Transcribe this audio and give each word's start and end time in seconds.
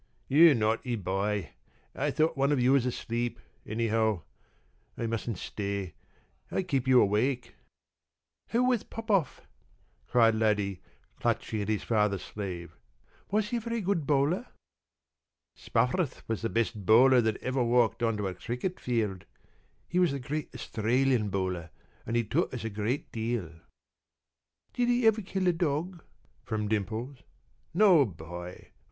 p> 0.27 0.33
"You 0.35 0.55
naughty 0.55 0.95
boy! 0.95 1.51
I 1.93 2.09
thought 2.09 2.35
one 2.35 2.51
of 2.51 2.59
you 2.59 2.71
was 2.73 2.87
asleep, 2.87 3.39
anyhow. 3.67 4.23
I 4.97 5.05
mustn't 5.05 5.37
stay. 5.37 5.93
I 6.49 6.63
keep 6.63 6.87
you 6.87 6.99
awake." 6.99 7.53
"Who 8.47 8.63
was 8.63 8.81
Popoff?" 8.81 9.41
cried 10.07 10.33
Laddie, 10.33 10.81
clutching 11.19 11.61
at 11.61 11.67
his 11.67 11.83
father's 11.83 12.23
sleeve. 12.23 12.75
"Was 13.29 13.49
he 13.51 13.57
a 13.57 13.59
very 13.59 13.79
good 13.79 14.07
bowler?" 14.07 14.47
"Spofforth 15.55 16.23
was 16.27 16.41
the 16.41 16.49
best 16.49 16.83
bowler 16.83 17.21
that 17.21 17.37
ever 17.43 17.63
walked 17.63 18.01
on 18.01 18.17
to 18.17 18.27
a 18.27 18.33
cricket 18.33 18.79
field. 18.79 19.25
He 19.87 19.99
was 19.99 20.13
the 20.13 20.19
great 20.19 20.49
Australian 20.55 21.29
Bowler 21.29 21.69
and 22.07 22.15
he 22.15 22.23
taught 22.23 22.55
us 22.55 22.63
a 22.63 22.71
great 22.71 23.11
deal." 23.11 23.51
"Did 24.73 24.87
he 24.89 25.05
ever 25.05 25.21
kill 25.21 25.47
a 25.47 25.53
dog?" 25.53 26.01
from 26.43 26.67
Dimples. 26.67 27.19
"No, 27.75 28.03
boy. 28.07 28.69